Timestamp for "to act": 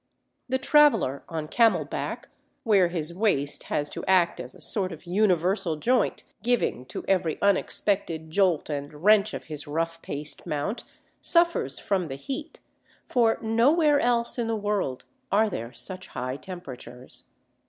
3.91-4.39